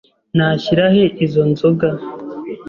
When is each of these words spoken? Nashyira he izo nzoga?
Nashyira 0.37 0.85
he 0.95 1.03
izo 1.25 1.43
nzoga? 1.51 1.87